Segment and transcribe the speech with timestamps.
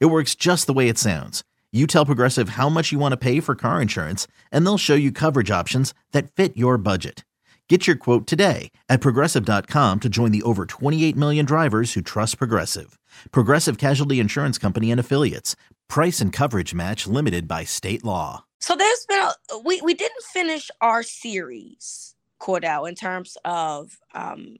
[0.00, 1.42] It works just the way it sounds.
[1.72, 4.94] You tell Progressive how much you want to pay for car insurance, and they'll show
[4.94, 7.24] you coverage options that fit your budget.
[7.68, 12.36] Get your quote today at progressive.com to join the over 28 million drivers who trust
[12.36, 12.98] Progressive.
[13.30, 15.56] Progressive Casualty Insurance Company and Affiliates.
[15.88, 18.44] Price and coverage match limited by state law.
[18.60, 24.58] So there's been a, we we didn't finish our series, Cordell, in terms of um,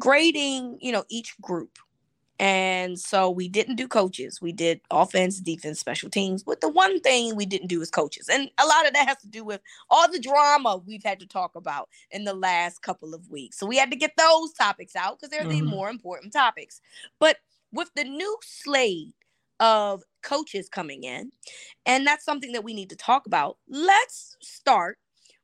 [0.00, 1.78] grading, you know, each group.
[2.38, 4.42] And so we didn't do coaches.
[4.42, 6.42] We did offense, defense, special teams.
[6.42, 8.28] But the one thing we didn't do is coaches.
[8.28, 11.26] And a lot of that has to do with all the drama we've had to
[11.26, 13.58] talk about in the last couple of weeks.
[13.58, 15.64] So we had to get those topics out because they're mm-hmm.
[15.64, 16.80] the more important topics.
[17.18, 17.38] But
[17.72, 19.14] with the new slate
[19.58, 21.30] of coaches coming in,
[21.86, 24.98] and that's something that we need to talk about, let's start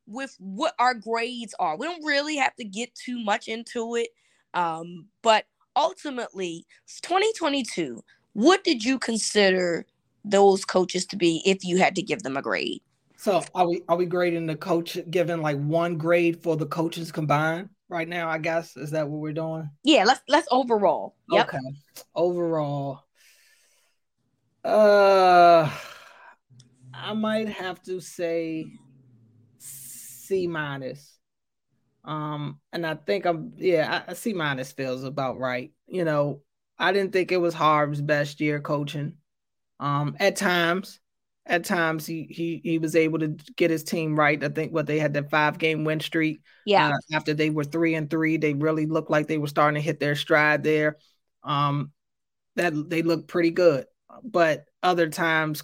[0.07, 1.77] with what our grades are.
[1.77, 4.09] We don't really have to get too much into it.
[4.55, 6.65] Um, but ultimately
[7.03, 8.03] 2022
[8.35, 9.87] what did you consider
[10.25, 12.81] those coaches to be if you had to give them a grade?
[13.17, 17.13] So are we are we grading the coach giving like one grade for the coaches
[17.13, 18.77] combined right now i guess?
[18.77, 19.71] Is that what we're doing?
[19.85, 21.15] Yeah let's let's overall.
[21.31, 21.49] Yep.
[21.49, 21.59] okay.
[22.15, 23.01] Overall
[24.65, 25.69] uh
[26.95, 28.65] i might have to say
[29.59, 31.12] c minus
[32.05, 35.73] um, and I think I'm yeah, I, see minus feels about right.
[35.87, 36.43] You know,
[36.79, 39.15] I didn't think it was Harb's best year coaching.
[39.79, 41.01] Um, at times,
[41.47, 44.43] at times he he he was able to get his team right.
[44.43, 46.43] I think what they had that five game win streak.
[46.67, 46.89] Yeah.
[46.89, 49.85] Uh, after they were three and three, they really looked like they were starting to
[49.85, 50.97] hit their stride there.
[51.45, 51.93] Um,
[52.57, 53.87] that they looked pretty good.
[54.25, 55.63] But other times,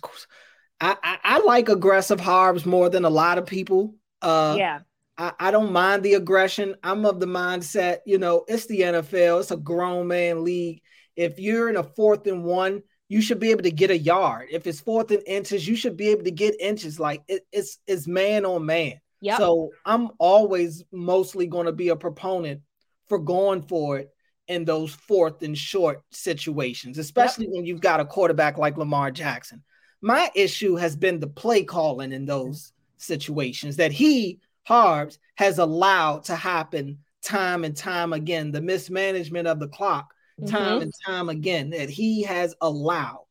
[0.80, 3.96] I I, I like aggressive Harbs more than a lot of people.
[4.22, 4.80] Uh, yeah.
[5.18, 6.76] I, I don't mind the aggression.
[6.82, 10.80] I'm of the mindset, you know, it's the NFL, it's a grown man league.
[11.16, 14.48] If you're in a fourth and one, you should be able to get a yard.
[14.52, 17.00] If it's fourth and inches, you should be able to get inches.
[17.00, 19.00] Like it, it's it's man on man.
[19.20, 19.38] Yep.
[19.38, 22.60] So I'm always mostly going to be a proponent
[23.08, 24.10] for going for it
[24.46, 27.54] in those fourth and short situations, especially yep.
[27.54, 29.64] when you've got a quarterback like Lamar Jackson.
[30.00, 36.24] My issue has been the play calling in those situations that he Harbs has allowed
[36.24, 38.52] to happen time and time again.
[38.52, 40.12] The mismanagement of the clock,
[40.46, 40.82] time mm-hmm.
[40.82, 43.24] and time again, that he has allowed.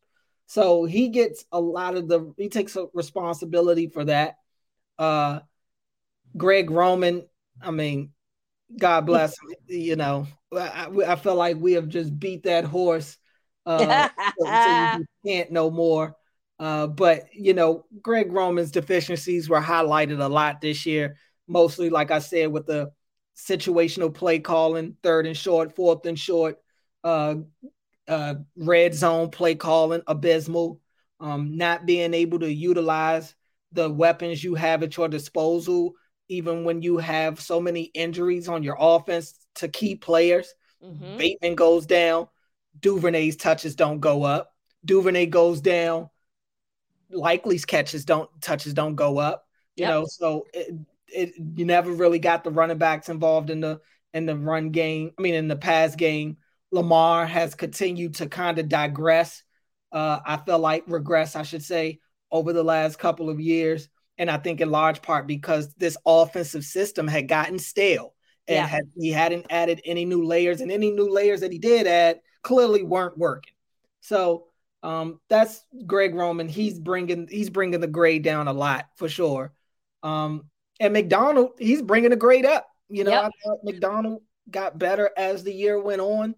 [0.48, 4.38] So he gets a lot of the he takes a responsibility for that.
[4.98, 5.42] Uh
[6.36, 7.28] Greg Roman,
[7.62, 8.14] I mean,
[8.76, 10.26] God bless him, you know.
[10.52, 13.16] I, I feel like we have just beat that horse
[13.68, 14.10] uh
[14.40, 16.16] so, so you can't no more.
[16.60, 22.12] Uh, but you know, Greg Roman's deficiencies were highlighted a lot this year mostly, like
[22.12, 22.92] I said, with the
[23.36, 26.60] situational play calling, third and short, fourth and short,
[27.04, 27.36] uh,
[28.08, 30.82] uh, red zone play calling, abysmal,
[31.20, 33.36] um, not being able to utilize
[33.72, 35.94] the weapons you have at your disposal,
[36.30, 40.54] even when you have so many injuries on your offense to key players.
[40.84, 41.18] Mm-hmm.
[41.18, 42.28] Bateman goes down,
[42.80, 44.54] Duvernay's touches don't go up.
[44.86, 46.10] Duvernay goes down,
[47.12, 49.46] Likely's catches don't touches don't go up.
[49.76, 49.90] You yep.
[49.90, 50.74] know, so it,
[51.08, 53.80] it you never really got the running backs involved in the
[54.14, 55.12] in the run game.
[55.18, 56.38] I mean, in the pass game,
[56.72, 59.44] Lamar has continued to kind of digress.
[59.92, 62.00] Uh, I feel like regress, I should say,
[62.32, 66.66] over the last couple of years, and I think in large part because this offensive
[66.66, 68.14] system had gotten stale
[68.48, 68.68] and yeah.
[68.68, 72.20] had, he hadn't added any new layers, and any new layers that he did add
[72.44, 73.54] clearly weren't working.
[74.02, 74.48] So
[74.84, 76.48] um, that's Greg Roman.
[76.48, 79.54] He's bringing he's bringing the grade down a lot for sure.
[80.04, 82.68] Um, and Macdonald, he's bringing the grade up.
[82.90, 83.26] You know, yep.
[83.26, 86.36] I thought Macdonald got better as the year went on.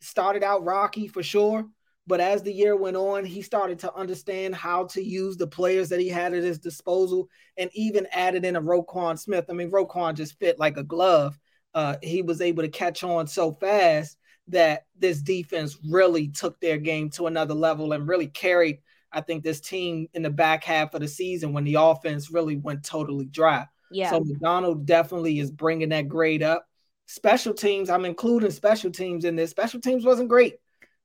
[0.00, 1.66] Started out rocky for sure,
[2.06, 5.90] but as the year went on, he started to understand how to use the players
[5.90, 7.28] that he had at his disposal,
[7.58, 9.44] and even added in a Roquan Smith.
[9.50, 11.38] I mean, Roquan just fit like a glove.
[11.74, 14.16] Uh, he was able to catch on so fast
[14.48, 18.78] that this defense really took their game to another level and really carried.
[19.12, 22.56] I think this team in the back half of the season when the offense really
[22.56, 23.66] went totally dry.
[23.90, 24.10] Yeah.
[24.10, 26.66] So Macdonald definitely is bringing that grade up.
[27.06, 29.50] Special teams, I'm including special teams in this.
[29.50, 30.56] Special teams wasn't great.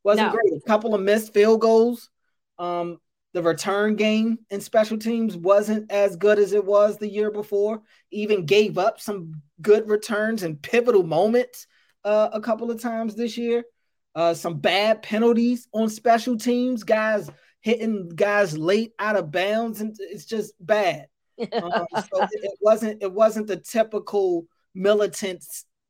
[0.04, 0.34] Wasn't no.
[0.34, 0.54] great.
[0.54, 2.10] A couple of missed field goals.
[2.60, 3.00] Um,
[3.34, 7.82] the return game in special teams wasn't as good as it was the year before.
[8.12, 11.68] Even gave up some good returns and pivotal moments
[12.04, 13.64] uh, a couple of times this year.
[14.14, 17.30] Uh, some bad penalties on special teams, guys
[17.66, 21.08] hitting guys late out of bounds, and it's just bad.
[21.40, 25.44] Um, so it, it, wasn't it wasn't the typical militant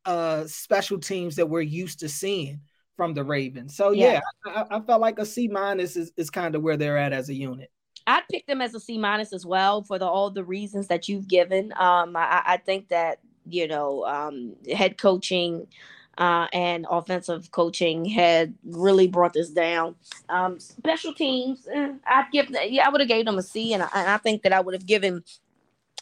[0.06, 2.62] uh, special teams that we're used to seeing
[2.96, 3.76] from the Ravens.
[3.76, 6.78] So yeah, yeah I, I, felt like a C minus is, is kind of where
[6.78, 7.72] they're at as a unit.
[8.08, 11.10] I'd pick them as a C minus as well for the, all the reasons that
[11.10, 11.74] you've given.
[11.76, 15.68] Um, I, I think that you know um, head coaching
[16.18, 19.96] uh, and offensive coaching had really brought this down.
[20.30, 23.84] Um, special teams, eh, I'd give yeah, I would have gave them a C, and
[23.84, 25.24] I, and I think that I would have given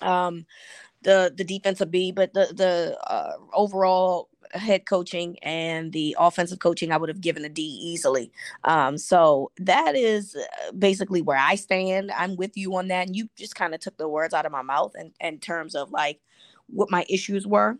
[0.01, 0.45] um,
[1.01, 6.59] the the defense a B, but the the uh, overall head coaching and the offensive
[6.59, 8.31] coaching, I would have given a D easily.
[8.63, 12.11] Um, so that is uh, basically where I stand.
[12.11, 14.51] I'm with you on that, and you just kind of took the words out of
[14.51, 16.19] my mouth in, in terms of like
[16.67, 17.77] what my issues were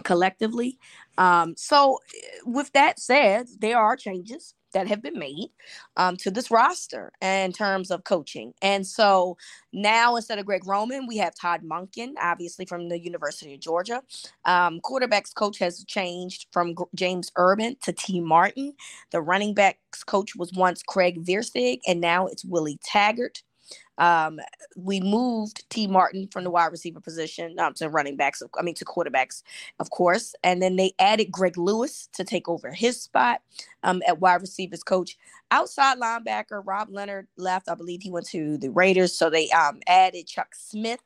[0.00, 0.78] collectively.
[1.18, 1.98] Um, so,
[2.44, 5.50] with that said, there are changes that have been made
[5.96, 8.52] um, to this roster in terms of coaching.
[8.62, 9.36] And so
[9.72, 14.02] now instead of Greg Roman, we have Todd Monken, obviously from the University of Georgia.
[14.44, 18.74] Um, quarterbacks coach has changed from G- James Urban to Tee Martin.
[19.10, 23.42] The running backs coach was once Craig Ver Steeg, and now it's Willie Taggart.
[23.98, 24.40] Um,
[24.76, 28.74] we moved Tee Martin from the wide receiver position um, to running backs, I mean,
[28.76, 29.42] to quarterbacks,
[29.78, 30.34] of course.
[30.42, 33.42] And then they added Greg Lewis to take over his spot
[33.82, 35.18] um, at wide receivers coach.
[35.50, 37.68] Outside linebacker, Rob Leonard left.
[37.68, 39.16] I believe he went to the Raiders.
[39.16, 41.00] So they um, added Chuck Smith.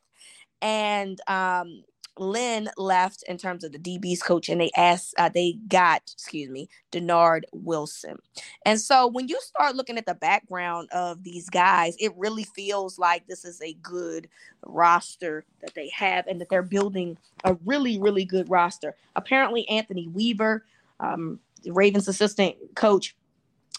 [0.62, 1.82] And um,
[2.19, 6.49] Lynn left in terms of the DB's coach, and they asked, uh, they got, excuse
[6.49, 8.16] me, Dennard Wilson.
[8.64, 12.99] And so when you start looking at the background of these guys, it really feels
[12.99, 14.28] like this is a good
[14.64, 18.96] roster that they have, and that they're building a really, really good roster.
[19.16, 20.64] Apparently, Anthony Weaver,
[21.00, 23.16] um, Ravens assistant coach,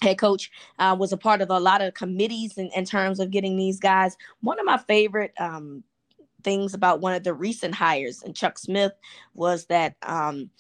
[0.02, 3.32] head coach uh, was a part of a lot of committees in, in, terms of
[3.32, 4.18] getting these guys.
[4.42, 5.84] One of my favorite um,
[6.46, 8.94] things about one of the recent hires and Chuck Smith
[9.34, 10.52] was that um,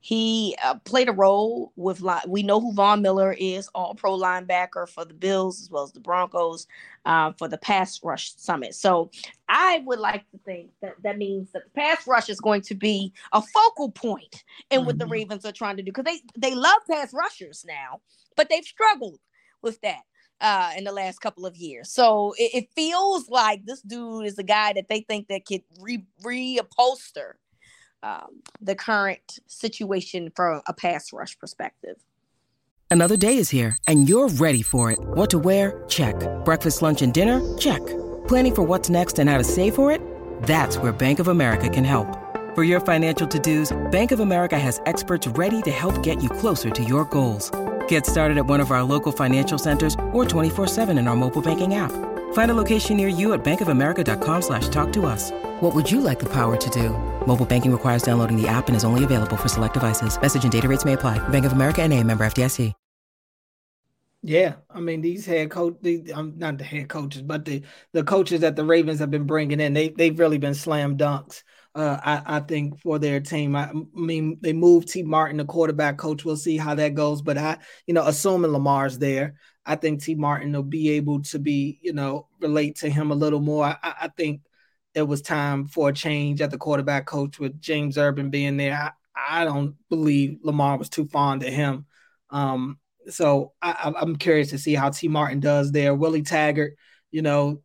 [0.00, 4.88] he uh, played a role with we know who Von Miller is, all pro linebacker
[4.88, 6.66] for the Bills as well as the Broncos
[7.04, 8.74] uh, for the pass rush summit.
[8.74, 9.10] So
[9.48, 12.74] I would like to think that that means that the pass rush is going to
[12.74, 14.86] be a focal point in mm-hmm.
[14.86, 15.12] what the mm-hmm.
[15.12, 18.00] Ravens are trying to do because they they love pass rushers now,
[18.36, 19.18] but they've struggled
[19.62, 20.00] with that
[20.40, 21.90] uh, in the last couple of years.
[21.90, 25.62] So it, it, feels like this dude is a guy that they think that could
[25.80, 27.34] re- reupholster
[28.02, 31.96] um, the current situation from a pass rush perspective.
[32.90, 34.98] Another day is here, and you're ready for it.
[35.00, 35.82] What to wear?
[35.88, 36.14] Check.
[36.44, 37.40] Breakfast, lunch, and dinner?
[37.58, 37.84] Check.
[38.28, 40.00] Planning for what's next and how to save for it?
[40.42, 42.06] That's where Bank of America can help.
[42.54, 46.70] For your financial to-dos, Bank of America has experts ready to help get you closer
[46.70, 47.50] to your goals.
[47.88, 51.74] Get started at one of our local financial centers or 24-7 in our mobile banking
[51.74, 51.90] app.
[52.32, 55.32] Find a location near you at bankofamerica.com slash talk to us.
[55.60, 56.90] What would you like the power to do?
[57.26, 60.16] Mobile banking requires downloading the app and is only available for select devices.
[60.20, 61.18] Message and data rates may apply.
[61.30, 62.72] Bank of America and a member FDIC.
[64.26, 67.60] Yeah, I mean these head coach, these, um, not the head coaches, but the
[67.92, 71.42] the coaches that the Ravens have been bringing in, they they've really been slam dunks
[71.74, 73.56] uh, I, I, think for their team.
[73.56, 76.24] I, I, mean, they moved Tee Martin, the quarterback coach.
[76.24, 77.20] We'll see how that goes.
[77.20, 79.34] But I, you know, assuming Lamar's there,
[79.66, 83.16] I think Tee Martin will be able to be, you know, relate to him a
[83.16, 83.64] little more.
[83.66, 84.42] I, I think
[84.94, 88.74] it was time for a change at the quarterback coach with James Urban being there.
[88.74, 91.86] I, I don't believe Lamar was too fond of him.
[92.30, 92.78] Um,
[93.08, 95.92] so I, I'm curious to see how Tee Martin does there.
[95.92, 96.76] Willie Taggart,
[97.10, 97.62] you know,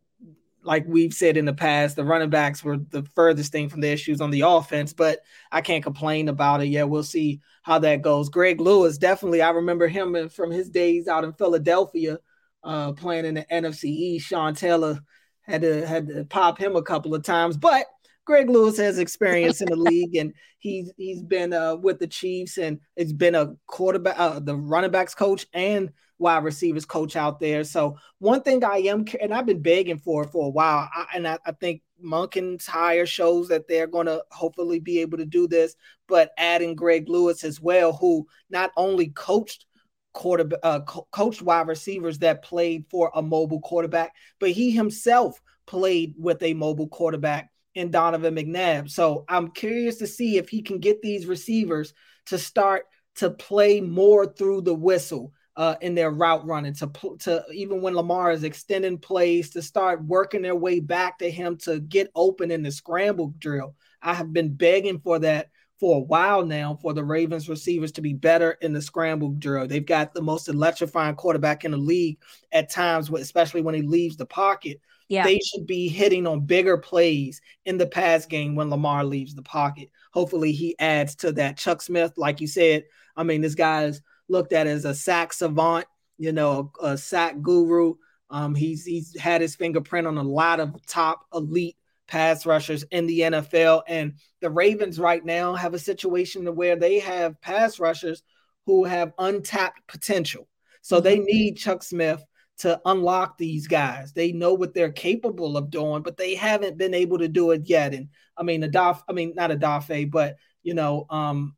[0.62, 3.90] like we've said in the past, the running backs were the furthest thing from the
[3.90, 6.66] issues on the offense, but I can't complain about it.
[6.66, 8.28] Yeah, we'll see how that goes.
[8.28, 12.18] Greg Lewis, definitely, I remember him from his days out in Philadelphia,
[12.62, 14.28] uh, playing in the NFC East.
[14.28, 15.00] Sean Taylor
[15.42, 17.86] had to had to pop him a couple of times, but
[18.24, 22.58] Greg Lewis has experience in the league, and he's he's been uh, with the Chiefs,
[22.58, 25.90] and it's been a quarterback, uh, the running backs coach, and
[26.20, 27.64] wide receivers coach out there.
[27.64, 31.26] So one thing I am, and I've been begging for for a while, I, and
[31.26, 35.48] I, I think Monken's hire shows that they're going to hopefully be able to do
[35.48, 35.74] this.
[36.06, 39.66] But adding Greg Lewis as well, who not only coached
[40.12, 45.40] quarter uh, co- coached wide receivers that played for a mobile quarterback, but he himself
[45.66, 48.90] played with a mobile quarterback in Donovan McNabb.
[48.90, 51.94] So I'm curious to see if he can get these receivers
[52.26, 52.86] to start
[53.16, 57.94] to play more through the whistle uh, in their route running to to even when
[57.94, 62.50] Lamar is extending plays to start working their way back to him to get open
[62.50, 63.74] in the scramble drill.
[64.00, 68.00] I have been begging for that for a while now for the Ravens receivers to
[68.00, 69.66] be better in the scramble drill.
[69.66, 72.16] They've got the most electrifying quarterback in the league
[72.52, 74.80] at times, especially when he leaves the pocket.
[75.08, 75.24] Yeah.
[75.24, 79.42] They should be hitting on bigger plays in the pass game when Lamar leaves the
[79.42, 79.90] pocket.
[80.12, 81.58] Hopefully, he adds to that.
[81.58, 84.00] Chuck Smith, like you said, I mean, this guy is
[84.30, 85.86] looked at as a sack savant,
[86.18, 87.94] you know, a, a sack guru.
[88.30, 93.06] Um, he's he's had his fingerprint on a lot of top elite pass rushers in
[93.06, 93.82] the NFL.
[93.86, 98.22] And the Ravens right now have a situation where they have pass rushers
[98.66, 100.48] who have untapped potential.
[100.82, 101.04] So mm-hmm.
[101.04, 102.24] they need Chuck Smith
[102.58, 104.12] to unlock these guys.
[104.12, 107.62] They know what they're capable of doing, but they haven't been able to do it
[107.64, 107.94] yet.
[107.94, 111.56] And I mean, Adaf, I mean, not Odafe, but you know, um,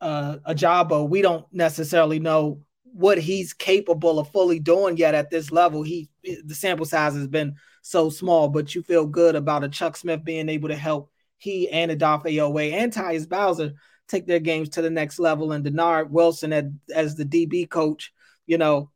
[0.00, 5.52] uh, Ojabo, we don't necessarily know what he's capable of fully doing yet at this
[5.52, 5.82] level.
[5.82, 9.96] He the sample size has been so small, but you feel good about a Chuck
[9.96, 13.72] Smith being able to help he and Odafe Oweh and Tyus Bowser
[14.08, 15.52] take their games to the next level.
[15.52, 18.12] And Dennard Wilson at, as the DB coach,
[18.46, 18.90] you know,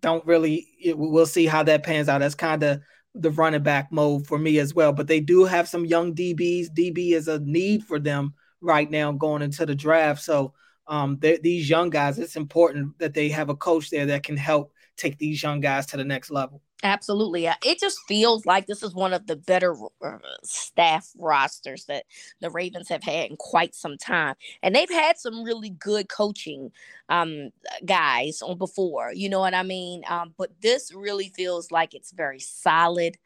[0.00, 0.66] don't really.
[0.82, 2.20] It, we'll see how that pans out.
[2.20, 2.80] That's kind of
[3.14, 4.92] the running back mode for me as well.
[4.92, 6.68] But they do have some young DBs.
[6.70, 10.22] DB is a need for them right now going into the draft.
[10.22, 10.54] So
[10.86, 14.72] um, these young guys, it's important that they have a coach there that can help
[14.96, 16.60] take these young guys to the next level.
[16.82, 17.46] Absolutely.
[17.46, 22.04] It just feels like this is one of the better uh, staff rosters that
[22.40, 24.34] the Ravens have had in quite some time.
[24.62, 26.72] And they've had some really good coaching
[27.08, 27.50] um,
[27.86, 30.02] guys on before, you know what I mean?
[30.08, 33.16] Um, but this really feels like it's very solid.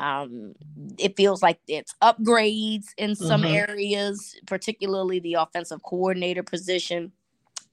[0.00, 0.54] Um,
[0.98, 3.70] it feels like it's upgrades in some mm-hmm.
[3.70, 7.12] areas, particularly the offensive coordinator position.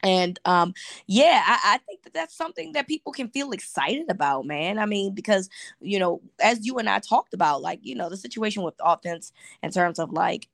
[0.04, 0.74] And um,
[1.08, 4.78] yeah, I, I, think that that's something that people can feel excited about, man.
[4.78, 8.18] I mean, because you know, as you and I talked about, like you know, the
[8.18, 9.32] situation with offense
[9.64, 10.50] in terms of like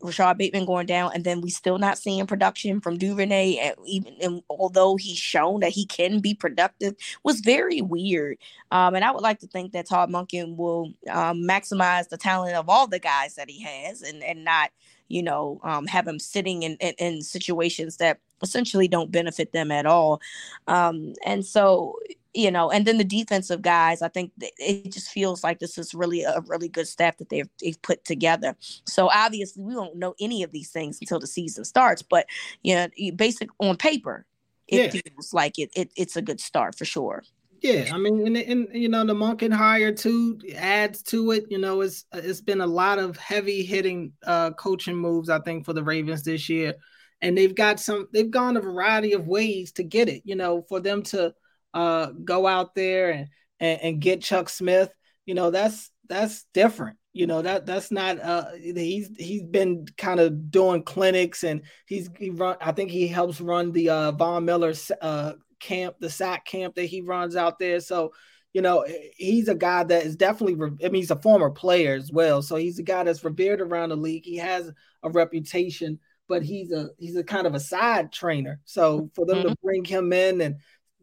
[0.00, 3.56] Rashod Bateman going down, and then we still not seeing production from Duvernay.
[3.56, 8.38] And even and although he's shown that he can be productive, was very weird.
[8.70, 12.56] Um, and I would like to think that Todd Monken will um, maximize the talent
[12.56, 14.70] of all the guys that he has, and and not
[15.08, 19.70] you know um, have him sitting in, in, in situations that essentially don't benefit them
[19.70, 20.20] at all.
[20.66, 21.96] Um, and so
[22.34, 25.94] you know, and then the defensive guys, I think it just feels like this is
[25.94, 28.56] really a really good staff that they've, they've put together.
[28.86, 32.26] So obviously, we don't know any of these things until the season starts, but
[32.62, 34.26] you know, basic on paper,
[34.66, 35.00] it yeah.
[35.00, 37.22] feels like it, it it's a good start for sure.
[37.60, 41.44] Yeah, I mean, and, and you know, the Monken hire too adds to it.
[41.48, 45.64] You know, it's it's been a lot of heavy hitting uh, coaching moves, I think,
[45.64, 46.74] for the Ravens this year,
[47.20, 48.08] and they've got some.
[48.12, 50.22] They've gone a variety of ways to get it.
[50.24, 51.34] You know, for them to
[51.74, 53.28] uh, go out there and,
[53.60, 54.92] and, and get Chuck Smith,
[55.26, 56.98] you know, that's that's different.
[57.12, 58.20] You know that that's not.
[58.20, 62.56] Uh, he's he's been kind of doing clinics and he's he run.
[62.60, 66.86] I think he helps run the uh, Von Miller uh, camp, the SAC camp that
[66.86, 67.80] he runs out there.
[67.80, 68.12] So
[68.52, 68.84] you know,
[69.16, 72.42] he's a guy that is definitely, I mean, he's a former player as well.
[72.42, 74.24] So he's a guy that's revered around the league.
[74.24, 74.70] He has
[75.02, 75.98] a reputation,
[76.28, 78.60] but he's a, he's a kind of a side trainer.
[78.64, 79.48] So for them mm-hmm.
[79.48, 80.56] to bring him in and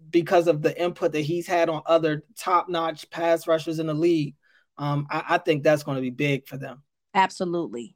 [0.09, 3.93] because of the input that he's had on other top notch pass rushers in the
[3.93, 4.35] league.
[4.77, 6.83] Um, I, I think that's going to be big for them.
[7.13, 7.95] Absolutely.